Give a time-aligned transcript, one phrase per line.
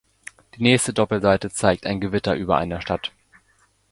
[0.57, 3.11] Die nächste Doppelseite zeigt ein Gewitter über einer Stadt.